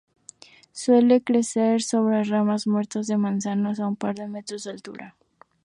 Suele 0.71 1.21
crecer 1.21 1.83
sobre 1.83 2.23
ramas 2.23 2.65
muertas 2.65 3.05
de 3.05 3.17
manzanos, 3.17 3.79
a 3.79 3.85
un 3.91 3.95
par 4.01 4.15
de 4.15 4.27
metros 4.27 4.63
de 4.63 4.71
altura. 4.75 5.15